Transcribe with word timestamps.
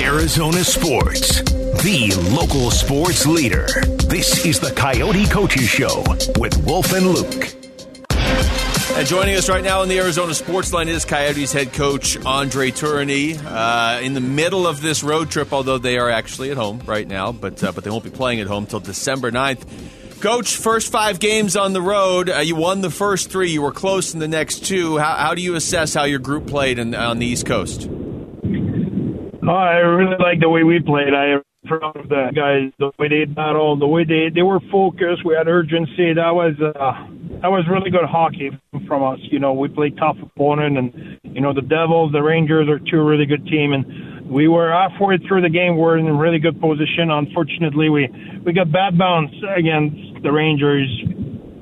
Arizona 0.00 0.64
Sports, 0.64 1.42
the 1.82 2.14
local 2.34 2.70
sports 2.70 3.26
leader. 3.26 3.66
This 4.08 4.44
is 4.46 4.58
the 4.60 4.70
Coyote 4.70 5.26
Coaches 5.26 5.68
Show 5.68 6.02
with 6.38 6.56
Wolf 6.64 6.92
and 6.92 7.06
Luke. 7.06 7.54
And 8.96 9.06
joining 9.08 9.34
us 9.34 9.48
right 9.48 9.64
now 9.64 9.80
on 9.82 9.88
the 9.88 9.98
Arizona 9.98 10.34
Sports 10.34 10.72
Line 10.72 10.88
is 10.88 11.04
Coyotes 11.04 11.52
head 11.52 11.72
coach 11.72 12.16
Andre 12.24 12.70
Tourigny. 12.70 13.36
Uh, 13.44 14.00
in 14.02 14.14
the 14.14 14.20
middle 14.20 14.66
of 14.66 14.80
this 14.80 15.02
road 15.02 15.30
trip, 15.30 15.52
although 15.52 15.78
they 15.78 15.98
are 15.98 16.10
actually 16.10 16.50
at 16.50 16.56
home 16.56 16.80
right 16.86 17.06
now, 17.06 17.32
but 17.32 17.62
uh, 17.64 17.72
but 17.72 17.82
they 17.84 17.90
won't 17.90 18.04
be 18.04 18.10
playing 18.10 18.40
at 18.40 18.46
home 18.46 18.64
until 18.64 18.80
December 18.80 19.32
9th. 19.32 19.66
Coach, 20.20 20.56
first 20.56 20.90
five 20.90 21.20
games 21.20 21.56
on 21.56 21.72
the 21.72 21.82
road. 21.82 22.30
Uh, 22.30 22.38
you 22.38 22.56
won 22.56 22.80
the 22.80 22.90
first 22.90 23.30
three. 23.30 23.50
You 23.50 23.62
were 23.62 23.72
close 23.72 24.14
in 24.14 24.20
the 24.20 24.28
next 24.28 24.64
two. 24.64 24.98
How, 24.98 25.14
how 25.14 25.34
do 25.34 25.42
you 25.42 25.54
assess 25.54 25.94
how 25.94 26.04
your 26.04 26.18
group 26.18 26.46
played 26.46 26.78
in, 26.78 26.94
on 26.94 27.18
the 27.18 27.26
East 27.26 27.46
Coast? 27.46 27.88
Oh, 29.46 29.50
I 29.50 29.76
really 29.76 30.16
like 30.18 30.40
the 30.40 30.48
way 30.48 30.62
we 30.62 30.80
played. 30.80 31.12
I 31.12 31.34
am 31.34 31.42
proud 31.66 31.96
of 31.96 32.08
the 32.08 32.30
guys, 32.34 32.72
the 32.78 32.90
way 32.98 33.08
they 33.08 33.24
battled, 33.24 33.80
the 33.80 33.86
way 33.86 34.04
they 34.04 34.30
they 34.34 34.42
were 34.42 34.60
focused. 34.72 35.24
We 35.24 35.34
had 35.34 35.48
urgency. 35.48 36.14
That 36.14 36.34
was 36.34 36.54
uh, 36.60 36.72
that 37.42 37.50
was 37.50 37.66
really 37.68 37.90
good 37.90 38.08
hockey 38.08 38.50
from 38.86 39.02
us. 39.02 39.18
You 39.22 39.38
know, 39.38 39.52
we 39.52 39.68
played 39.68 39.96
tough 39.98 40.16
opponent, 40.22 40.78
and 40.78 41.18
you 41.24 41.40
know 41.40 41.52
the 41.52 41.62
Devils, 41.62 42.12
the 42.12 42.22
Rangers 42.22 42.68
are 42.68 42.78
two 42.78 43.02
really 43.02 43.26
good 43.26 43.46
team, 43.46 43.72
and 43.72 43.84
we 44.24 44.48
were 44.48 44.72
halfway 44.72 45.18
through 45.18 45.42
the 45.42 45.50
game. 45.50 45.76
We're 45.76 45.98
in 45.98 46.06
a 46.06 46.14
really 46.14 46.38
good 46.38 46.60
position. 46.60 47.10
Unfortunately, 47.10 47.88
we 47.88 48.08
we 48.44 48.52
got 48.52 48.72
bad 48.72 48.98
bounce 48.98 49.32
against 49.56 50.22
the 50.22 50.32
Rangers. 50.32 50.88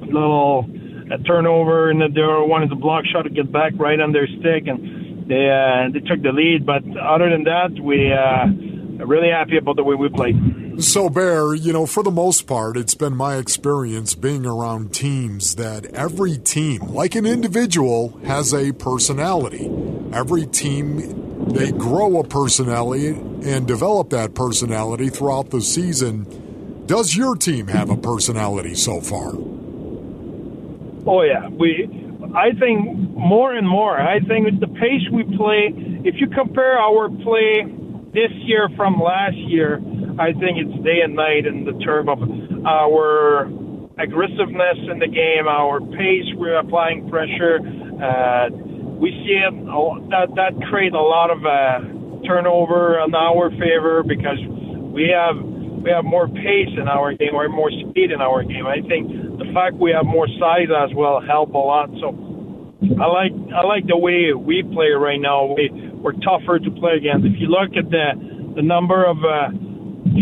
Little 0.00 0.66
a 1.12 1.18
turnover, 1.18 1.90
and 1.90 2.00
they 2.00 2.20
were 2.20 2.44
wanted 2.46 2.70
the 2.70 2.76
block 2.76 3.04
shot 3.04 3.22
to 3.22 3.30
get 3.30 3.50
back 3.50 3.72
right 3.76 4.00
on 4.00 4.12
their 4.12 4.26
stick, 4.26 4.66
and 4.66 5.28
they 5.28 5.50
uh, 5.50 5.90
they 5.92 6.00
took 6.00 6.22
the 6.22 6.32
lead. 6.32 6.64
But 6.64 6.82
other 6.96 7.30
than 7.30 7.44
that, 7.44 7.70
we 7.82 8.12
uh, 8.12 9.02
are 9.02 9.06
really 9.06 9.30
happy 9.30 9.56
about 9.56 9.76
the 9.76 9.84
way 9.84 9.94
we 9.94 10.08
played. 10.08 10.36
So, 10.78 11.10
Bear, 11.10 11.52
you 11.54 11.74
know, 11.74 11.84
for 11.84 12.02
the 12.02 12.10
most 12.10 12.46
part, 12.46 12.78
it's 12.78 12.94
been 12.94 13.14
my 13.14 13.36
experience 13.36 14.14
being 14.14 14.46
around 14.46 14.94
teams 14.94 15.56
that 15.56 15.84
every 15.86 16.38
team, 16.38 16.80
like 16.86 17.14
an 17.14 17.26
individual, 17.26 18.18
has 18.24 18.54
a 18.54 18.72
personality. 18.72 19.70
Every 20.12 20.46
team, 20.46 21.19
they 21.54 21.72
grow 21.72 22.18
a 22.20 22.24
personality 22.24 23.08
and 23.08 23.66
develop 23.66 24.10
that 24.10 24.34
personality 24.34 25.08
throughout 25.08 25.50
the 25.50 25.60
season. 25.60 26.26
Does 26.86 27.16
your 27.16 27.36
team 27.36 27.68
have 27.68 27.90
a 27.90 27.96
personality 27.96 28.74
so 28.74 29.00
far? 29.00 29.32
Oh 31.06 31.22
yeah, 31.22 31.48
we 31.48 31.88
I 32.34 32.52
think 32.58 33.10
more 33.10 33.54
and 33.54 33.68
more. 33.68 34.00
I 34.00 34.20
think 34.20 34.60
the 34.60 34.68
pace 34.68 35.02
we 35.12 35.24
play, 35.36 35.72
if 36.04 36.20
you 36.20 36.28
compare 36.28 36.78
our 36.78 37.08
play 37.08 37.64
this 38.12 38.30
year 38.44 38.68
from 38.76 39.00
last 39.00 39.36
year, 39.36 39.80
I 40.18 40.32
think 40.32 40.58
it's 40.58 40.84
day 40.84 41.00
and 41.02 41.14
night 41.14 41.46
in 41.46 41.64
the 41.64 41.72
term 41.84 42.08
of 42.08 42.18
our 42.66 43.46
aggressiveness 43.98 44.78
in 44.90 44.98
the 44.98 45.08
game, 45.08 45.48
our 45.48 45.80
pace. 45.80 46.26
We're 46.36 46.58
applying 46.58 47.08
pressure. 47.08 47.58
Uh, 48.00 48.69
we 49.00 49.10
see 49.24 49.40
it 49.40 49.54
that 50.12 50.28
that 50.36 50.52
creates 50.68 50.94
a 50.94 51.00
lot 51.00 51.32
of 51.32 51.40
uh, 51.40 51.80
turnover 52.28 53.00
in 53.00 53.14
our 53.14 53.48
favor 53.56 54.04
because 54.04 54.36
we 54.92 55.08
have 55.08 55.40
we 55.80 55.88
have 55.88 56.04
more 56.04 56.28
pace 56.28 56.68
in 56.76 56.86
our 56.86 57.14
game 57.16 57.32
or 57.32 57.48
more 57.48 57.72
speed 57.72 58.12
in 58.12 58.20
our 58.20 58.44
game. 58.44 58.66
I 58.68 58.84
think 58.84 59.08
the 59.40 59.48
fact 59.56 59.80
we 59.80 59.90
have 59.96 60.04
more 60.04 60.28
size 60.36 60.68
as 60.68 60.92
well 60.94 61.24
help 61.24 61.54
a 61.54 61.58
lot. 61.58 61.88
So 61.96 62.12
I 63.00 63.08
like 63.08 63.32
I 63.56 63.64
like 63.64 63.88
the 63.88 63.96
way 63.96 64.36
we 64.36 64.62
play 64.68 64.92
right 64.92 65.20
now. 65.20 65.56
We 65.56 65.72
we're 65.96 66.16
tougher 66.20 66.60
to 66.60 66.70
play 66.76 67.00
against. 67.00 67.24
If 67.24 67.40
you 67.40 67.48
look 67.48 67.72
at 67.80 67.88
the 67.88 68.12
the 68.56 68.62
number 68.62 69.08
of 69.08 69.16
uh, 69.24 69.48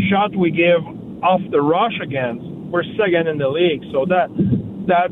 shots 0.07 0.39
we 0.39 0.55
give 0.55 0.87
off 1.27 1.43
the 1.51 1.61
rush 1.61 1.99
against, 1.99 2.47
we're 2.71 2.87
second 2.95 3.27
in 3.27 3.39
the 3.39 3.49
league. 3.51 3.83
So 3.91 4.07
that 4.07 4.31
that 4.87 5.11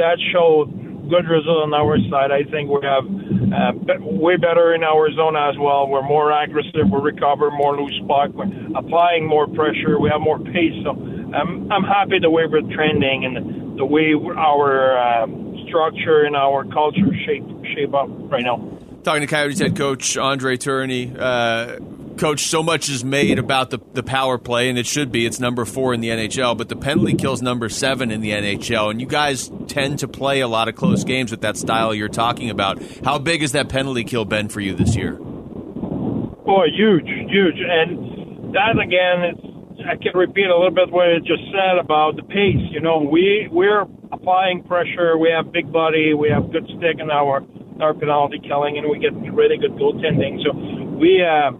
that 0.00 0.16
showed 0.32 0.85
good 1.08 1.26
result 1.28 1.64
on 1.64 1.74
our 1.74 1.98
side. 2.10 2.30
I 2.30 2.42
think 2.50 2.70
we 2.70 2.80
have 2.82 3.06
uh, 3.06 3.72
way 4.02 4.36
better 4.36 4.74
in 4.74 4.82
our 4.82 5.10
zone 5.12 5.36
as 5.36 5.56
well. 5.58 5.88
We're 5.88 6.02
more 6.02 6.30
aggressive. 6.32 6.90
We 6.90 7.00
recover 7.00 7.50
more 7.50 7.76
loose 7.78 8.00
puck. 8.06 8.30
We're 8.34 8.50
applying 8.76 9.26
more 9.26 9.46
pressure. 9.46 9.98
We 10.00 10.10
have 10.10 10.20
more 10.20 10.38
pace. 10.38 10.76
So 10.84 10.90
I'm 10.90 11.70
I'm 11.70 11.84
happy 11.84 12.18
the 12.20 12.30
way 12.30 12.44
we're 12.46 12.66
trending 12.74 13.24
and 13.24 13.78
the 13.78 13.86
way 13.86 14.14
our 14.36 14.98
uh, 14.98 15.26
structure 15.68 16.24
and 16.24 16.36
our 16.36 16.64
culture 16.64 17.12
shape 17.24 17.44
shape 17.74 17.94
up 17.94 18.08
right 18.30 18.44
now. 18.44 18.58
Talking 19.02 19.22
to 19.22 19.26
Coyotes 19.26 19.60
head 19.60 19.76
coach 19.76 20.16
Andre 20.16 20.56
Tourigny. 20.56 21.14
Uh, 21.16 21.78
Coach, 22.16 22.46
so 22.46 22.62
much 22.62 22.88
is 22.88 23.04
made 23.04 23.38
about 23.38 23.68
the, 23.68 23.78
the 23.92 24.02
power 24.02 24.38
play, 24.38 24.70
and 24.70 24.78
it 24.78 24.86
should 24.86 25.12
be. 25.12 25.26
It's 25.26 25.38
number 25.38 25.66
four 25.66 25.92
in 25.92 26.00
the 26.00 26.08
NHL, 26.08 26.56
but 26.56 26.70
the 26.70 26.76
penalty 26.76 27.14
kill's 27.14 27.42
number 27.42 27.68
seven 27.68 28.10
in 28.10 28.22
the 28.22 28.30
NHL, 28.30 28.90
and 28.90 29.00
you 29.00 29.06
guys 29.06 29.50
tend 29.68 29.98
to 29.98 30.08
play 30.08 30.40
a 30.40 30.48
lot 30.48 30.68
of 30.68 30.76
close 30.76 31.04
games 31.04 31.30
with 31.30 31.42
that 31.42 31.58
style 31.58 31.94
you're 31.94 32.08
talking 32.08 32.48
about. 32.48 32.82
How 33.04 33.18
big 33.18 33.42
has 33.42 33.52
that 33.52 33.68
penalty 33.68 34.02
kill 34.04 34.24
been 34.24 34.48
for 34.48 34.60
you 34.60 34.74
this 34.74 34.96
year? 34.96 35.18
Oh, 35.20 36.64
huge, 36.74 37.04
huge. 37.04 37.56
And 37.60 38.54
that, 38.54 38.78
again, 38.82 39.84
I 39.86 39.96
can 39.96 40.16
repeat 40.16 40.46
a 40.46 40.56
little 40.56 40.70
bit 40.70 40.90
what 40.90 41.08
I 41.08 41.18
just 41.18 41.44
said 41.52 41.76
about 41.78 42.16
the 42.16 42.22
pace. 42.22 42.64
You 42.70 42.80
know, 42.80 42.98
we, 42.98 43.46
we're 43.52 43.82
applying 44.10 44.62
pressure. 44.62 45.18
We 45.18 45.30
have 45.36 45.52
big 45.52 45.70
body. 45.70 46.14
We 46.14 46.30
have 46.30 46.50
good 46.50 46.64
stick 46.78 46.96
in 46.98 47.10
our, 47.10 47.44
our 47.80 47.92
penalty 47.92 48.40
killing, 48.40 48.78
and 48.78 48.88
we 48.88 48.98
get 48.98 49.12
really 49.34 49.58
good 49.58 49.72
goaltending. 49.72 50.42
So 50.42 50.52
we... 50.96 51.22
Uh, 51.22 51.52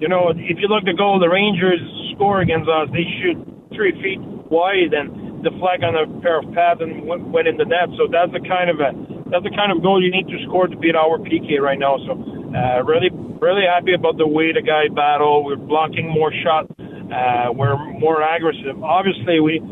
you 0.00 0.08
know, 0.08 0.32
if 0.32 0.56
you 0.58 0.66
look 0.66 0.88
at 0.88 0.96
goal 0.96 1.20
the 1.20 1.28
Rangers 1.28 1.80
score 2.16 2.40
against 2.40 2.68
us, 2.68 2.88
they 2.90 3.04
shoot 3.20 3.36
three 3.76 3.92
feet 4.00 4.20
wide 4.48 4.96
and 4.96 5.44
the 5.44 5.52
flag 5.60 5.84
on 5.84 5.96
a 5.96 6.04
pair 6.20 6.40
of 6.40 6.48
pads 6.52 6.80
and 6.80 7.06
went, 7.06 7.24
went 7.28 7.46
in 7.48 7.56
the 7.56 7.64
net. 7.64 7.88
So 7.96 8.08
that's 8.10 8.32
the 8.32 8.42
kind 8.44 8.68
of 8.68 8.80
a 8.80 8.90
that's 9.30 9.46
the 9.46 9.54
kind 9.54 9.70
of 9.70 9.78
goal 9.78 10.02
you 10.02 10.10
need 10.10 10.26
to 10.26 10.38
score 10.48 10.66
to 10.66 10.76
beat 10.76 10.98
our 10.98 11.16
PK 11.22 11.62
right 11.62 11.78
now. 11.78 12.02
So 12.02 12.18
uh, 12.18 12.82
really, 12.82 13.14
really 13.38 13.62
happy 13.62 13.94
about 13.94 14.18
the 14.18 14.26
way 14.26 14.50
the 14.50 14.60
guy 14.60 14.90
battle. 14.90 15.46
We're 15.46 15.54
blocking 15.60 16.10
more 16.10 16.34
shots. 16.42 16.72
Uh, 16.80 17.54
we're 17.54 17.78
more 17.94 18.24
aggressive. 18.24 18.82
Obviously, 18.82 19.38
we 19.38 19.62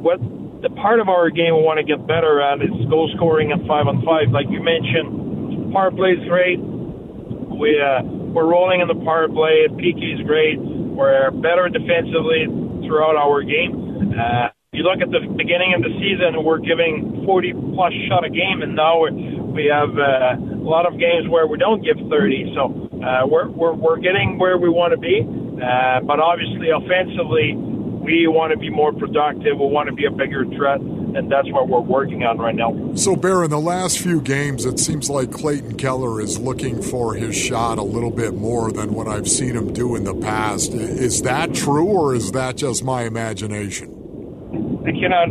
what 0.00 0.18
the 0.62 0.70
part 0.78 1.02
of 1.02 1.10
our 1.10 1.28
game 1.28 1.58
we 1.58 1.62
want 1.66 1.82
to 1.82 1.84
get 1.84 2.06
better 2.06 2.40
at 2.40 2.62
is 2.62 2.72
goal 2.88 3.10
scoring 3.18 3.52
at 3.52 3.58
five 3.68 3.90
on 3.90 4.00
five. 4.06 4.30
Like 4.30 4.46
you 4.48 4.62
mentioned, 4.62 5.74
power 5.74 5.90
play 5.90 6.16
great. 6.24 6.56
We 6.56 7.76
uh, 7.76 8.21
we're 8.32 8.48
rolling 8.48 8.80
in 8.80 8.88
the 8.88 8.96
power 9.04 9.28
play. 9.28 9.68
PK 9.68 10.24
great. 10.24 10.58
We're 10.58 11.30
better 11.30 11.68
defensively 11.68 12.48
throughout 12.88 13.16
our 13.16 13.42
game. 13.42 14.16
Uh, 14.16 14.48
you 14.72 14.82
look 14.88 15.04
at 15.04 15.12
the 15.12 15.20
beginning 15.36 15.76
of 15.76 15.84
the 15.84 15.92
season, 16.00 16.40
we're 16.44 16.64
giving 16.64 17.24
40 17.28 17.76
plus 17.76 17.92
shot 18.08 18.24
a 18.24 18.32
game, 18.32 18.64
and 18.64 18.74
now 18.74 19.04
we 19.04 19.68
have 19.68 19.92
uh, 19.92 20.40
a 20.40 20.64
lot 20.64 20.88
of 20.88 20.96
games 20.96 21.28
where 21.28 21.46
we 21.46 21.58
don't 21.58 21.84
give 21.84 22.00
30. 22.08 22.56
So 22.56 22.88
uh, 23.04 23.28
we're, 23.28 23.52
we're 23.52 23.76
we're 23.76 24.00
getting 24.00 24.38
where 24.40 24.56
we 24.56 24.72
want 24.72 24.96
to 24.96 25.00
be, 25.00 25.20
uh, 25.20 26.00
but 26.08 26.24
obviously 26.24 26.72
offensively, 26.72 27.52
we 28.00 28.24
want 28.32 28.52
to 28.52 28.58
be 28.58 28.70
more 28.72 28.96
productive. 28.96 29.60
We 29.60 29.68
want 29.68 29.92
to 29.92 29.94
be 29.94 30.06
a 30.06 30.10
bigger 30.10 30.48
threat 30.56 30.80
and 31.14 31.30
that's 31.30 31.50
what 31.50 31.68
we're 31.68 31.80
working 31.80 32.22
on 32.24 32.38
right 32.38 32.54
now. 32.54 32.94
So, 32.94 33.16
Bear, 33.16 33.44
in 33.44 33.50
the 33.50 33.60
last 33.60 33.98
few 33.98 34.20
games, 34.20 34.64
it 34.64 34.78
seems 34.78 35.10
like 35.10 35.30
Clayton 35.32 35.76
Keller 35.76 36.20
is 36.20 36.38
looking 36.38 36.82
for 36.82 37.14
his 37.14 37.36
shot 37.36 37.78
a 37.78 37.82
little 37.82 38.10
bit 38.10 38.34
more 38.34 38.72
than 38.72 38.94
what 38.94 39.08
I've 39.08 39.28
seen 39.28 39.56
him 39.56 39.72
do 39.72 39.94
in 39.96 40.04
the 40.04 40.14
past. 40.14 40.72
Is 40.72 41.22
that 41.22 41.54
true, 41.54 41.86
or 41.86 42.14
is 42.14 42.32
that 42.32 42.56
just 42.56 42.84
my 42.84 43.02
imagination? 43.02 44.82
I 44.86 44.92
cannot. 44.92 45.28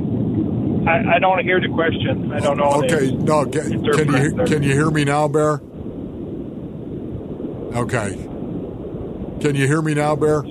I, 0.87 1.15
I 1.15 1.19
don't 1.19 1.43
hear 1.43 1.59
the 1.59 1.69
question. 1.69 2.31
I 2.31 2.39
don't 2.39 2.57
know. 2.57 2.71
Okay, 2.83 3.11
no. 3.11 3.45
Can, 3.45 3.83
can 3.83 4.07
you 4.13 4.45
can 4.45 4.63
you 4.63 4.73
hear 4.73 4.89
me 4.89 5.03
now, 5.03 5.27
Bear? 5.27 5.61
Okay. 7.75 8.27
Can 9.41 9.55
you 9.55 9.65
hear 9.65 9.81
me 9.81 9.93
now, 9.93 10.15
Bear? 10.15 10.43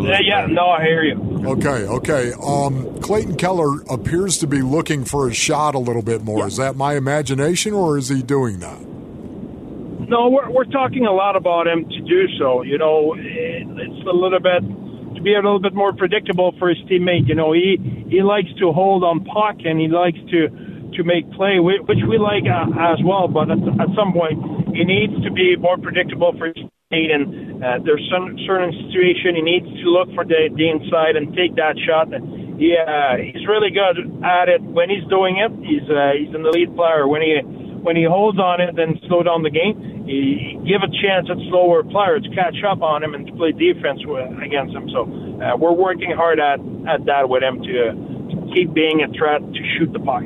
Yeah, 0.00 0.18
yeah. 0.22 0.46
No, 0.46 0.68
I 0.68 0.82
hear 0.82 1.02
you. 1.02 1.16
Okay, 1.46 1.86
okay. 1.86 2.32
Um, 2.42 3.00
Clayton 3.00 3.36
Keller 3.36 3.82
appears 3.90 4.38
to 4.38 4.46
be 4.46 4.62
looking 4.62 5.04
for 5.04 5.28
a 5.28 5.34
shot 5.34 5.74
a 5.74 5.78
little 5.78 6.02
bit 6.02 6.22
more. 6.22 6.40
Yeah. 6.40 6.46
Is 6.46 6.56
that 6.56 6.76
my 6.76 6.94
imagination, 6.96 7.72
or 7.72 7.98
is 7.98 8.08
he 8.08 8.22
doing 8.22 8.60
that? 8.60 8.80
No, 10.08 10.28
we're 10.28 10.50
we're 10.50 10.64
talking 10.64 11.06
a 11.06 11.12
lot 11.12 11.36
about 11.36 11.66
him 11.66 11.88
to 11.88 12.00
do 12.02 12.28
so. 12.38 12.62
You 12.62 12.78
know, 12.78 13.14
it's 13.16 14.06
a 14.06 14.12
little 14.12 14.40
bit 14.40 14.60
to 15.16 15.22
be 15.22 15.34
a 15.34 15.36
little 15.36 15.60
bit 15.60 15.74
more 15.74 15.92
predictable 15.92 16.52
for 16.58 16.68
his 16.68 16.78
teammate. 16.90 17.28
You 17.28 17.34
know, 17.34 17.52
he 17.52 17.78
he 18.08 18.22
likes 18.22 18.48
to 18.58 18.72
hold 18.72 19.04
on 19.04 19.24
puck 19.24 19.56
and 19.64 19.80
he 19.80 19.88
likes 19.88 20.18
to 20.30 20.48
to 20.96 21.04
make 21.04 21.30
play, 21.32 21.58
which 21.60 22.04
we 22.08 22.18
like 22.18 22.44
uh, 22.44 22.68
as 22.92 22.98
well. 23.04 23.28
But 23.28 23.50
at, 23.50 23.58
at 23.58 23.88
some 23.96 24.12
point, 24.12 24.76
he 24.76 24.84
needs 24.84 25.14
to 25.24 25.30
be 25.30 25.56
more 25.56 25.78
predictable 25.78 26.34
for 26.36 26.52
his 26.52 26.64
and 26.92 27.64
uh, 27.64 27.78
there's 27.84 28.04
some 28.12 28.36
certain 28.46 28.72
situation 28.84 29.36
he 29.36 29.42
needs 29.42 29.66
to 29.80 29.86
look 29.88 30.12
for 30.14 30.24
the, 30.24 30.52
the 30.52 30.68
inside 30.68 31.16
and 31.16 31.32
take 31.32 31.56
that 31.56 31.80
shot. 31.88 32.12
And 32.12 32.52
uh, 32.60 33.16
he's 33.16 33.48
really 33.48 33.72
good 33.72 33.96
at 34.22 34.48
it 34.48 34.60
when 34.62 34.90
he's 34.90 35.04
doing 35.08 35.40
it. 35.40 35.50
He's 35.64 35.88
uh, 35.88 36.12
he's 36.12 36.34
an 36.34 36.44
elite 36.44 36.74
player. 36.76 37.08
When 37.08 37.22
he 37.22 37.40
when 37.80 37.96
he 37.96 38.04
holds 38.04 38.38
on 38.38 38.60
it, 38.60 38.76
then 38.76 39.00
slow 39.08 39.22
down 39.22 39.42
the 39.42 39.50
game. 39.50 40.04
He 40.06 40.60
give 40.68 40.84
a 40.84 40.90
chance 41.02 41.26
at 41.30 41.38
slower 41.48 41.82
players 41.82 42.22
to 42.22 42.30
catch 42.34 42.60
up 42.62 42.82
on 42.82 43.02
him 43.02 43.14
and 43.14 43.26
to 43.26 43.32
play 43.32 43.52
defense 43.52 44.04
with, 44.04 44.28
against 44.42 44.74
him. 44.74 44.90
So 44.90 45.08
uh, 45.40 45.56
we're 45.56 45.74
working 45.74 46.12
hard 46.12 46.38
at 46.38 46.60
at 46.86 47.06
that 47.06 47.28
with 47.28 47.42
him 47.42 47.62
to, 47.62 47.74
to 47.96 48.36
keep 48.54 48.74
being 48.74 49.00
a 49.02 49.08
threat 49.16 49.40
to 49.40 49.60
shoot 49.78 49.92
the 49.92 50.00
puck. 50.00 50.22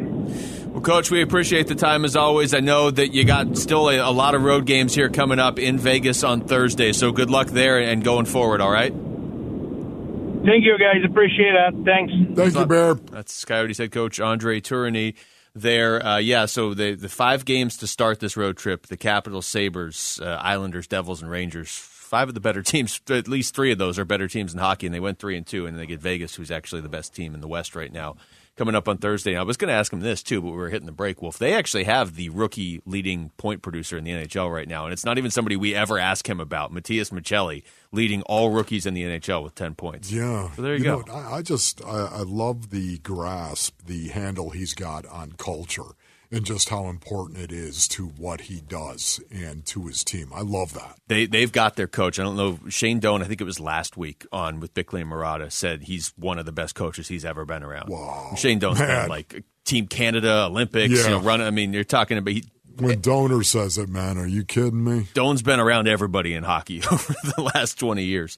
Well, 0.76 0.82
Coach, 0.82 1.10
we 1.10 1.22
appreciate 1.22 1.68
the 1.68 1.74
time 1.74 2.04
as 2.04 2.16
always. 2.16 2.52
I 2.52 2.60
know 2.60 2.90
that 2.90 3.14
you 3.14 3.24
got 3.24 3.56
still 3.56 3.88
a, 3.88 3.96
a, 3.96 4.12
lot 4.12 4.34
of 4.34 4.42
road 4.42 4.66
games 4.66 4.94
here 4.94 5.08
coming 5.08 5.38
up 5.38 5.58
in 5.58 5.78
Vegas 5.78 6.22
on 6.22 6.42
Thursday, 6.42 6.92
so 6.92 7.12
good 7.12 7.30
luck 7.30 7.46
there 7.46 7.78
and 7.78 8.04
going 8.04 8.26
forward, 8.26 8.60
all 8.60 8.70
right? 8.70 8.92
Thank 8.92 10.64
you, 10.66 10.76
guys. 10.78 11.02
Appreciate 11.02 11.52
that. 11.52 11.82
Thanks. 11.82 12.12
Thank 12.34 12.54
you, 12.56 12.66
Bear. 12.66 12.92
That's 12.92 13.46
Coyotes 13.46 13.78
head 13.78 13.90
coach 13.90 14.20
Andre 14.20 14.60
Tourigny 14.60 15.14
there. 15.54 16.04
Uh, 16.04 16.18
yeah, 16.18 16.44
so 16.44 16.74
the 16.74 16.92
the 16.92 17.08
five 17.08 17.46
games 17.46 17.78
to 17.78 17.86
start 17.86 18.20
this 18.20 18.36
road 18.36 18.58
trip: 18.58 18.88
the 18.88 18.98
Capitals, 18.98 19.46
Sabres, 19.46 20.20
uh, 20.22 20.38
Islanders, 20.42 20.86
Devils, 20.86 21.22
and 21.22 21.30
Rangers. 21.30 21.70
Five 21.70 22.28
of 22.28 22.34
the 22.34 22.40
better 22.40 22.62
teams, 22.62 23.00
at 23.08 23.28
least 23.28 23.54
three 23.54 23.72
of 23.72 23.78
those, 23.78 23.98
are 23.98 24.04
better 24.04 24.28
teams 24.28 24.52
in 24.52 24.58
hockey, 24.58 24.84
and 24.84 24.94
they 24.94 25.00
went 25.00 25.18
three 25.18 25.38
and 25.38 25.46
two, 25.46 25.64
and 25.64 25.78
they 25.78 25.86
get 25.86 26.00
Vegas, 26.00 26.34
who's 26.34 26.50
actually 26.50 26.82
the 26.82 26.90
best 26.90 27.14
team 27.14 27.34
in 27.34 27.40
the 27.40 27.48
West 27.48 27.74
right 27.74 27.90
now 27.90 28.16
coming 28.56 28.74
up 28.74 28.88
on 28.88 28.98
Thursday. 28.98 29.36
I 29.36 29.42
was 29.42 29.56
going 29.56 29.68
to 29.68 29.74
ask 29.74 29.92
him 29.92 30.00
this 30.00 30.22
too, 30.22 30.40
but 30.40 30.50
we 30.50 30.56
were 30.56 30.70
hitting 30.70 30.86
the 30.86 30.92
break. 30.92 31.22
Wolf, 31.22 31.38
they 31.38 31.52
actually 31.52 31.84
have 31.84 32.16
the 32.16 32.28
rookie 32.30 32.80
leading 32.84 33.30
point 33.36 33.62
producer 33.62 33.96
in 33.96 34.04
the 34.04 34.10
NHL 34.10 34.52
right 34.52 34.68
now, 34.68 34.84
and 34.84 34.92
it's 34.92 35.04
not 35.04 35.18
even 35.18 35.30
somebody 35.30 35.56
we 35.56 35.74
ever 35.74 35.98
ask 35.98 36.28
him 36.28 36.40
about. 36.40 36.72
Matias 36.72 37.10
Maccelli 37.10 37.62
leading 37.92 38.22
all 38.22 38.50
rookies 38.50 38.86
in 38.86 38.94
the 38.94 39.02
NHL 39.02 39.44
with 39.44 39.54
ten 39.54 39.74
points. 39.74 40.10
Yeah, 40.10 40.50
so 40.54 40.62
there 40.62 40.72
you, 40.72 40.78
you 40.78 40.84
go. 40.84 41.00
Know, 41.02 41.12
I, 41.12 41.36
I 41.36 41.42
just 41.42 41.84
I, 41.84 42.08
I 42.12 42.22
love 42.22 42.70
the 42.70 42.98
grasp, 42.98 43.86
the 43.86 44.08
handle 44.08 44.50
he's 44.50 44.74
got 44.74 45.06
on 45.06 45.32
culture 45.32 45.94
and 46.30 46.44
just 46.44 46.68
how 46.68 46.88
important 46.88 47.38
it 47.38 47.52
is 47.52 47.88
to 47.88 48.06
what 48.06 48.42
he 48.42 48.60
does 48.60 49.20
and 49.30 49.64
to 49.66 49.86
his 49.86 50.04
team. 50.04 50.30
I 50.34 50.42
love 50.42 50.74
that. 50.74 50.98
They 51.08 51.26
they've 51.26 51.52
got 51.52 51.76
their 51.76 51.86
coach. 51.86 52.18
I 52.18 52.22
don't 52.22 52.36
know 52.36 52.58
Shane 52.68 53.00
Doan. 53.00 53.22
I 53.22 53.26
think 53.26 53.40
it 53.40 53.44
was 53.44 53.60
last 53.60 53.96
week 53.96 54.26
on 54.32 54.60
with 54.60 54.74
Bickley 54.74 55.02
and 55.02 55.10
Marotta 55.10 55.50
said 55.52 55.82
he's 55.82 56.12
one 56.16 56.38
of 56.38 56.46
the 56.46 56.52
best 56.52 56.74
coaches 56.74 57.08
he's 57.08 57.24
ever 57.24 57.44
been 57.44 57.62
around. 57.62 57.88
Wow, 57.88 58.34
Shane 58.36 58.58
Doan's 58.58 58.78
Man. 58.78 59.02
been 59.02 59.08
like 59.08 59.44
Team 59.64 59.86
Canada, 59.86 60.44
Olympics, 60.44 60.94
yeah. 60.94 61.04
you 61.04 61.10
know, 61.10 61.20
run. 61.20 61.40
I 61.40 61.50
mean, 61.50 61.72
you're 61.72 61.84
talking 61.84 62.18
about. 62.18 62.32
He, 62.32 62.44
when 62.78 63.00
Donor 63.00 63.42
says 63.42 63.78
it, 63.78 63.88
man, 63.88 64.18
are 64.18 64.26
you 64.26 64.44
kidding 64.44 64.84
me? 64.84 65.08
Doan's 65.14 65.42
been 65.42 65.60
around 65.60 65.88
everybody 65.88 66.34
in 66.34 66.44
hockey 66.44 66.82
over 66.92 67.14
the 67.36 67.50
last 67.54 67.78
20 67.78 68.04
years. 68.04 68.34